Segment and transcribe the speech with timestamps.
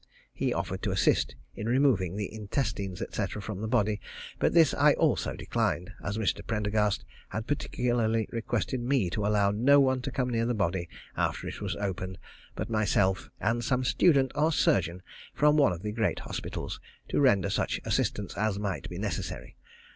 [0.33, 4.01] He offered to assist in removing the intestines, &c., from the body,
[4.39, 6.43] but this I also declined, as Mr.
[6.43, 11.47] Prendergast had particularly requested me to allow no one to come near the body after
[11.47, 12.17] it was opened
[12.55, 15.03] but myself and some student or surgeon
[15.35, 16.79] from one of the great hospitals,
[17.09, 19.55] to render such assistance as might be necessary.